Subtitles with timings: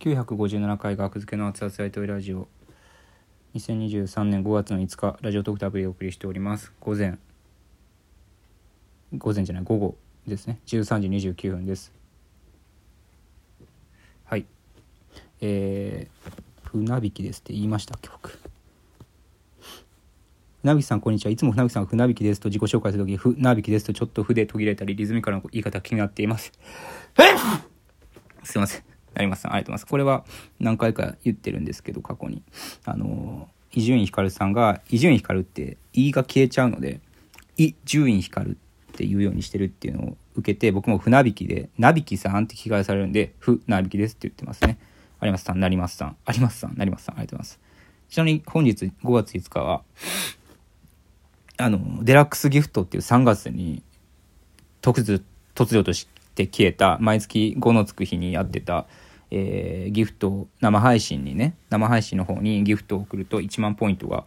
[0.00, 2.48] 957回学付けの熱々大統ラジオ。
[3.54, 6.72] 2023年5月の5日ラジオトークタブでお送りしております。
[6.80, 7.18] 午前。
[9.12, 10.58] 午前じゃない午後ですね。
[10.64, 11.92] 13時29分です。
[14.24, 14.46] はい。
[15.42, 18.38] えー、船引きですって言いましたっけ僕。
[20.62, 21.30] 船引さんこんにちは。
[21.30, 26.52] いつも船引さんが船引きですと自己紹介するとき船引きですとちょっと筆途切れたりリズミカルな言い方気になっています。
[28.42, 28.89] すいません。
[29.14, 29.86] 成松さんありがとうございます。
[29.86, 30.24] これは
[30.58, 32.42] 何回か言ってるんですけど過去に。
[32.84, 37.00] あの伊集院光さんが伊集院光って「い」が消えちゃうので
[37.56, 38.54] 「伊集院光」っ
[38.96, 44.78] て言うようにしてるっていうのを受けて僕も船引きで「なびきさん」って聞き返されるんで「ふなびきです」って言ってますね。
[45.22, 46.16] 有松さん成松さん。
[46.32, 47.14] 有松さん成松さん。
[47.16, 47.60] ありがとうございます。
[48.08, 49.82] ちなみに本日5月5日は
[51.58, 53.82] あのデラックスギフトっていう3月に
[54.82, 55.22] 突如
[55.54, 56.08] 突如とし
[56.40, 58.86] て消えた毎月5のつく日にやってた、
[59.30, 64.24] えー、ギフト生配信にね生配信の方にギフトを送ると1万ポイントが、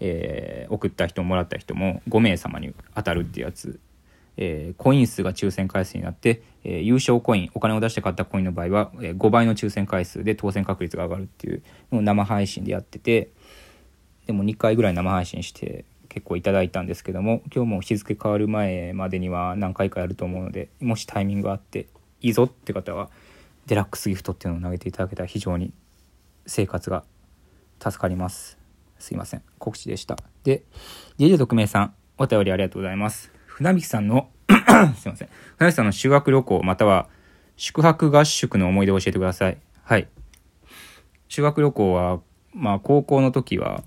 [0.00, 3.80] えー、送った人もらった人も5名様に当たるっていうやつ、
[4.36, 13.30] えー、コイン数が抽選回数になって、え優勝コインお金を出して買ったコインの場合は、え5倍の抽選回数で当選確率が上がるっていうのを生配信でやってて
[14.26, 15.84] でも2回ぐらい生配信して
[16.16, 21.88] 結構いただいたんですけども今日も日付変わる前までには何回かやると思うのでもしタイミングがあって
[22.22, 23.10] いいぞって方は
[23.66, 25.74] デラックスギフトっていうのを投げていただけたら非常に
[26.46, 27.04] 生活が
[27.82, 28.56] 助かります。
[28.98, 29.42] すいません。
[29.58, 30.16] 告知でした。
[30.42, 30.62] で
[31.18, 33.30] JJ 特命さんお便りありがとうございます。
[33.44, 34.30] 船引さんの
[34.96, 35.28] すいません。
[35.58, 37.10] 船引さんの修学旅行または
[37.58, 39.58] 宿泊合宿の思い出を教えてください。
[39.82, 40.08] はい。
[41.28, 42.20] 修学旅行は
[42.54, 43.84] まあ高校の時は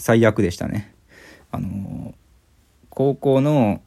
[0.00, 0.94] 最悪でしたね。
[1.52, 2.14] あの
[2.88, 3.82] 高校の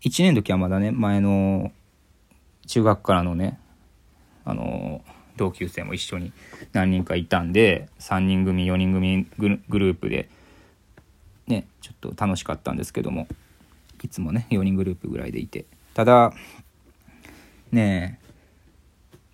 [0.00, 1.72] 1年の時はまだね、前の
[2.66, 3.58] 中学からのね、
[4.44, 5.02] あの
[5.36, 6.32] 同級生も一緒に
[6.72, 9.26] 何人かいたんで、3人組、4人組
[9.68, 10.28] グループで、
[11.48, 13.26] ね、ちょっと楽しかったんですけども、
[14.02, 15.64] いつもね、4人グループぐらいでいて。
[15.94, 16.32] ただ、
[17.72, 18.20] ね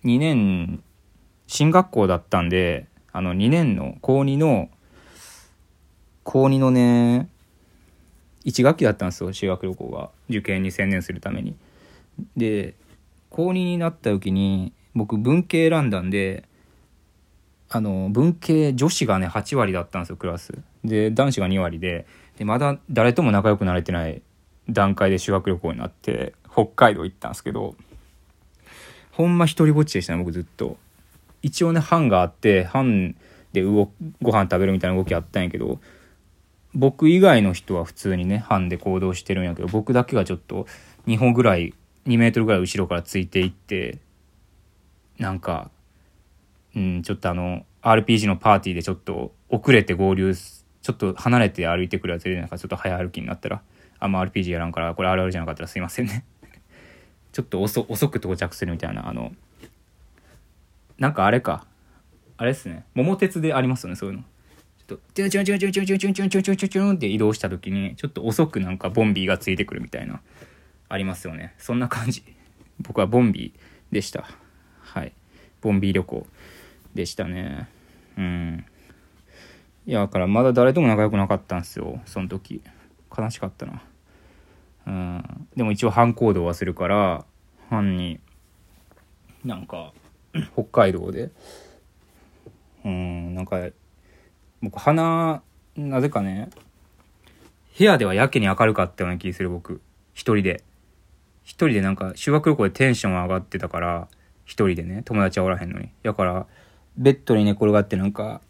[0.03, 0.81] え、2年、
[1.45, 4.69] 進学校だったんで、あの2年の高2の
[6.23, 7.29] 高2のね
[8.45, 10.09] 1学期だったんですよ修学旅行が。
[10.29, 11.55] 受験に専念するために。
[12.35, 12.75] で
[13.29, 16.43] 高2になった時に僕文系選んだんで
[17.69, 20.53] あの文系女子がね8割だったんですよクラス。
[20.83, 22.05] で男子が2割で。
[22.37, 24.21] でまだ誰とも仲良くなれてない
[24.69, 27.75] 段階で修学旅行になって北海道行ったんですけど
[29.11, 30.77] ほんま一人ぼっちでしたね僕ずっと。
[31.43, 33.15] 一応ね班があって班
[33.53, 35.79] で動ご飯食べるみたいな動きあったんやけど
[36.73, 40.67] 僕以外の人は普通にね、班で行動してるんやけど、僕だけがちょっと
[41.07, 41.73] 2歩ぐらい、
[42.07, 43.99] 2メートルぐらい後ろからついていって、
[45.19, 45.69] なんか、
[46.75, 53.61] うん、ちょっとあの、RPG のパーティーでちょっと遅れて合流、ちょっと離れて歩いてくるやつで、なんかちょっと早歩きになったら、
[53.99, 56.25] あんま RPG やらんから、これあるあるじゃなかったらすいませんね
[57.33, 59.33] ちょっと遅遅く到着するみたいな、あの、
[60.97, 61.65] なんかあれか。
[62.37, 62.85] あれっすね。
[62.95, 64.23] 桃鉄でありますよね、そういうの。
[64.95, 70.21] と、チュンチュンチュンチュンチュンチュンチュンチュンチュンチュンって移動した時に、ちょっと遅くなんかボンビーがついてくるみたいな、
[70.89, 71.53] ありますよね。
[71.57, 72.23] そんな感じ。
[72.79, 74.25] 僕はボンビーでした。
[74.81, 75.13] はい。
[75.61, 76.27] ボンビー旅行
[76.93, 77.69] でしたね。
[78.17, 78.65] うん。
[79.85, 82.61] いや、だからまだ誰とも仲良くなかったんですよ、その時。
[83.15, 83.81] 悲しかったな。
[84.87, 85.47] うん。
[85.55, 87.25] でも一応反行動はするから、
[87.69, 88.19] 班に、
[89.45, 89.93] なんか、
[90.53, 91.31] 北海道で、
[92.83, 93.69] うん、なんか
[94.61, 95.41] 僕鼻
[95.75, 96.49] なぜかね
[97.77, 99.81] 部屋ではやけに明るかったような気する僕。
[100.13, 100.63] 一人で。
[101.43, 104.07] 一人でなんか修学旅行でテンション上がってたから
[104.45, 105.89] 一人でね友達はおらへんのに。
[106.03, 106.45] だから
[106.97, 108.41] ベッドに寝転がってなんか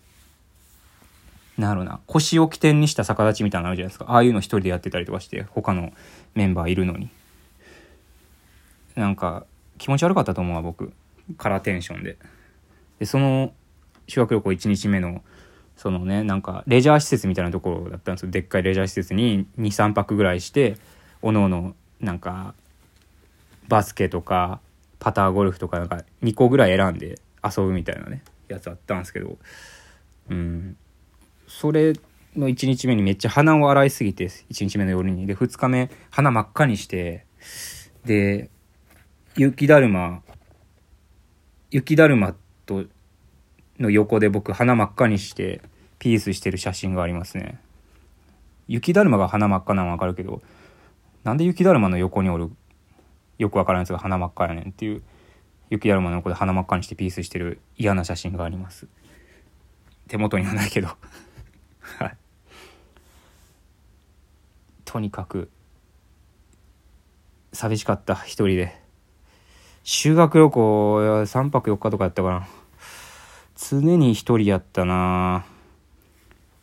[1.57, 4.05] なんやろな腰を起点にした逆立ちみたいなのあるじゃないですか。
[4.09, 5.93] ああいうの一人でやってたりとかして他の
[6.33, 7.09] メンバーいるのに。
[8.95, 9.45] なんか
[9.77, 10.91] 気持ち悪かったと思うわ僕。
[11.37, 12.17] カラーテンションで。
[12.99, 13.53] でその
[14.07, 15.21] 修学旅行1日目の
[15.81, 18.29] そのねなんかレジャー施設みたいなところだったんですよ。
[18.29, 20.77] でっかいレジャー施設に23泊ぐらいして
[21.23, 22.53] おのおのなんか
[23.67, 24.59] バスケとか
[24.99, 29.39] パターゴルフとかなんか2個ぐらい選んで遊ぶみたいなねやつあったんですけど。
[30.29, 30.77] うん。
[31.47, 31.93] それ
[32.35, 35.25] の1日目にめっちゃ鼻を洗いすぎて1日目の夜に。
[35.25, 37.25] で2日目鼻真っ赤にして
[38.05, 38.51] で
[39.35, 40.21] 雪だるま
[41.71, 42.35] 雪だるま
[42.67, 42.85] と
[43.79, 45.61] の横で僕鼻真っ赤にして
[46.01, 47.59] ピースしてる写真がありますね。
[48.67, 50.41] 雪だるまが鼻真っ赤なのわかるけど、
[51.23, 52.49] なんで雪だるまの横におる、
[53.37, 55.03] よくわからんやつが鼻真っ赤やねんっていう
[55.69, 58.87] 雪だるまの横で鼻真っ赤にしてピースしてる嫌な写真があります。
[60.07, 60.87] 手元にはないけど。
[61.99, 62.17] はい。
[64.83, 65.51] とにかく
[67.53, 68.75] 寂しかった一人で。
[69.83, 72.47] 修学旅行3泊4日とかやったかな。
[73.55, 75.45] 常に一人やったな。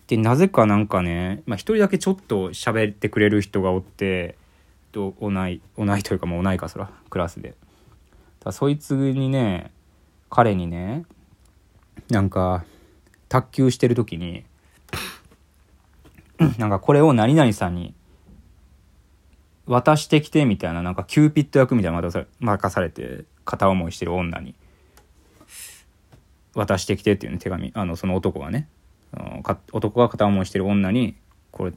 [0.08, 4.36] でなぜかなんかねまあ、一人だけちょっと喋ってくれる人がおって
[4.90, 7.54] と同い同いというかもう同いかそらクラスで。
[8.40, 9.70] だそいつにね
[10.30, 11.04] 彼にね
[12.08, 12.64] なんか
[13.28, 14.44] 卓球してる時に
[16.56, 17.94] なんかこれを何々さんに
[19.66, 24.54] 渡してきてみたいななんかキューピッド役みたいなの任されて片思いしてる女に
[26.54, 28.68] 渡してきてっていうね手紙あのその男がね。
[29.72, 31.16] 男が片思いしてる女に
[31.50, 31.72] これ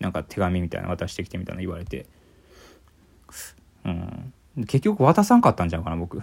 [0.00, 2.06] なんか手紙みたいな渡してきてみたいな言われて。
[3.84, 4.32] うん。
[4.66, 6.22] 結局渡さんかったんじゃうかな僕。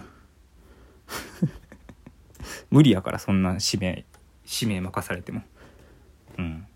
[2.70, 4.04] 無理やからそんな使命
[4.44, 5.42] 使命任されても。
[6.38, 6.66] うん。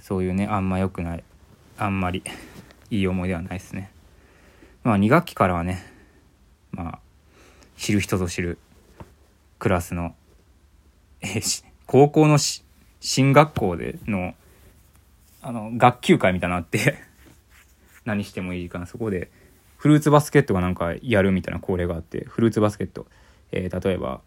[0.00, 1.24] そういうねあんま良くない
[1.78, 2.22] あんまり
[2.90, 3.90] いい思い出はないですね。
[4.82, 5.84] まあ2学期からはね
[6.72, 6.98] まあ
[7.76, 8.58] 知る人ぞ知る
[9.58, 10.14] クラスの、
[11.20, 12.64] えー、高校のし
[13.00, 14.34] 進学校での
[15.42, 16.98] あの学級会みたいなのあって
[18.04, 18.86] 何してもいいかな。
[18.86, 19.30] そこで
[19.76, 23.06] フルーツバスケットがなんかやるみたいな恒例があってフルーツバスケット、
[23.52, 24.20] えー、例えば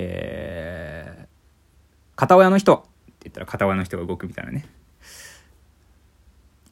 [0.00, 1.26] えー、
[2.14, 2.88] 片親の人って
[3.24, 4.64] 言ったら片親の人が動くみたいなね。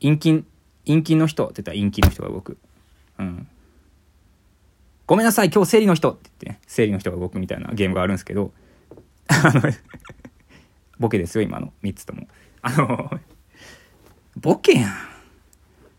[0.00, 0.46] 陰菌
[0.87, 2.56] 陰菌の人って言ったら陰菌の人が動く。
[3.19, 3.49] うん。
[5.06, 8.52] ごめんなさい今日生理の人って言って、ね、生理の人が動くみたいなゲームがあるんですけど
[9.28, 9.61] あの
[10.99, 11.73] ボケですよ今の。
[11.83, 12.27] 3つとも。
[12.63, 13.11] あの
[14.37, 14.91] ボケやん。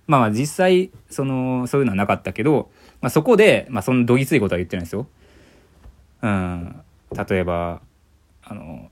[0.08, 2.72] まあまあ実際そのそういうのはなかったけど、
[3.02, 5.08] まあ、そこで、まあ、そんなどぎついことは言ってないですよ。
[6.22, 6.82] うん。
[7.30, 7.82] 例えば
[8.44, 8.90] あの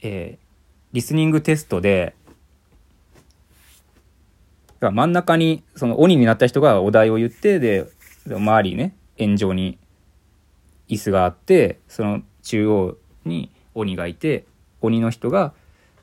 [0.00, 0.46] えー、
[0.92, 2.14] リスニングテストで
[4.80, 7.86] 真ん中にその鬼になった人がお題を言ってで
[8.26, 9.78] 周りね円状に
[10.88, 14.44] 椅子があってその中央に鬼がいて
[14.82, 15.52] 鬼の人が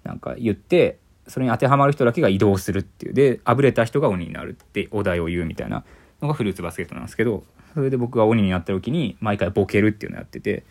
[0.03, 0.97] なんか言って
[1.27, 3.13] それに当てはまる人だけが移動するっていう。
[3.13, 5.83] であぶれた人が鬼になるってお題を言うみたいな
[6.21, 7.43] のがフルーツバスケットなんですけど
[7.73, 10.63] それで僕が鬼になった時に毎回ボケるっていうのやってて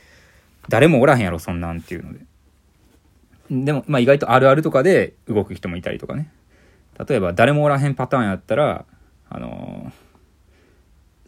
[0.69, 2.20] 誰もおらへんやろそんなんっていうので。
[3.50, 6.31] でも、まあ、意外とあるあるとかで動く人もいたりとかね。
[7.08, 8.84] 例えば誰もおらへんパターンやったら
[9.31, 9.93] あのー、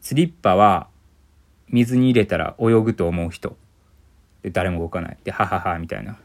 [0.01, 0.89] スリッパは
[1.69, 3.57] 水に入れたら泳ぐと思う人。
[4.43, 5.19] で誰も動かない。
[5.25, 6.19] ではははみたいな、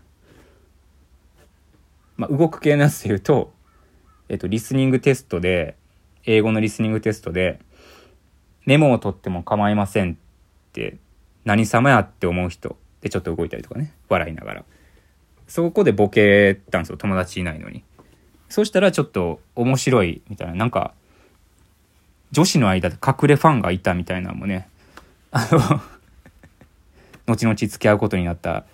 [2.18, 3.54] まあ、動く系のやつで言うと、
[4.30, 5.76] えっと、リスニングテストで
[6.26, 7.60] 英語のリスニングテストで
[8.66, 10.16] メモを取っても構いませんっ
[10.74, 10.98] て
[11.44, 13.94] 何様やって思う人でちょっと動いたりとかね。
[14.10, 14.66] 笑いながら。
[15.48, 16.98] そこでボケたんですよ。
[16.98, 17.84] 友達いないのに。
[18.50, 20.56] そしたらちょっと面白いみたいな。
[20.56, 20.94] なんか
[22.32, 24.68] 女子の間で隠れファンがいたみたいなのもね。
[25.32, 25.82] あの
[27.28, 28.66] 後々付き合うことになった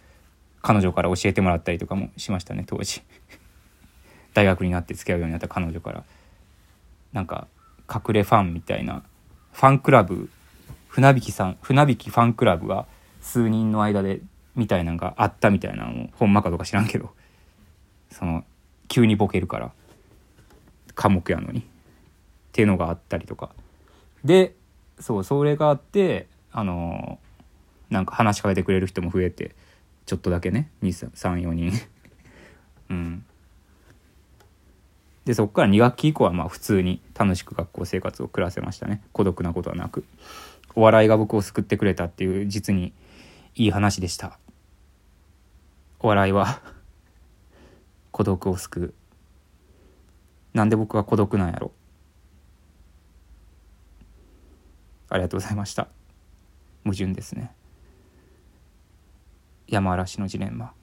[0.61, 3.01] 彼女から教えてもらったりとかもしましたね当時。
[4.33, 6.03] 大学になって付き合うようになった彼女から。
[7.13, 7.47] なんか
[7.93, 9.03] 隠れファンみたいな
[9.51, 10.29] ファンクラブ
[10.87, 12.85] 船引きさん船引きファンクラブが
[13.19, 14.21] 数人の間で
[14.55, 17.13] みたいなのがあったみたいなのほんまかどうか知らんけど
[18.09, 18.45] その
[18.87, 19.73] 急にボケるから
[20.95, 21.71] 科目やのに。
[22.51, 23.49] っていうのがあったりとか。
[24.23, 24.55] で
[24.99, 27.17] そうそれがあってあの
[27.89, 29.55] なんか話しかけてくれる人も増えて
[30.05, 31.71] ちょっとだけね234人。
[32.89, 33.25] うん。
[35.25, 39.01] でそこから2学期以降はまあ普通に楽しく学校生活を暮らせましたね。
[39.13, 40.03] 孤独なことはなく。
[40.75, 42.93] お笑いが僕を救ってくれたっていう実に
[43.55, 44.39] いい話でした。
[45.99, 46.61] お笑いは
[48.11, 48.93] 孤独を救う。
[50.53, 51.71] なんで僕は孤独なんやろ。
[55.09, 55.87] ありがとうございました。
[56.83, 57.53] 矛盾ですね。
[59.71, 60.73] 山嵐のジレンマ。